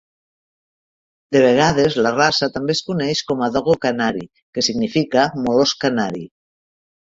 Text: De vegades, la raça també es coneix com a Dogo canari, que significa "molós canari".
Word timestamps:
De 1.35 1.41
vegades, 1.43 1.97
la 2.07 2.13
raça 2.15 2.49
també 2.55 2.75
es 2.79 2.81
coneix 2.89 3.21
com 3.29 3.45
a 3.49 3.51
Dogo 3.59 3.77
canari, 3.85 4.27
que 4.59 4.67
significa 4.71 5.29
"molós 5.47 5.79
canari". 5.87 6.27